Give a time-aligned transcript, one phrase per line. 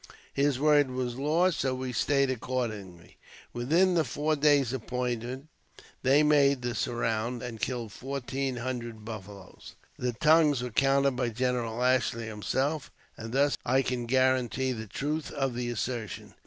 [0.33, 3.17] His word was law, so we stayed accordingly.
[3.53, 5.47] Within the four days appointed
[6.01, 9.75] they made "the surround," and killed fourteen hundred buffaloes.
[9.99, 15.29] The tongues were counted by General Ashley himself, and thus I can guarantee the truth
[15.29, 16.33] of the assertion.